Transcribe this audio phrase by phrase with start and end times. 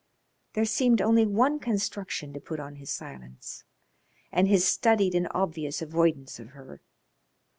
[0.53, 3.65] There seemed only one construction to put on his silence,
[4.31, 6.81] and his studied and obvious avoidance of her.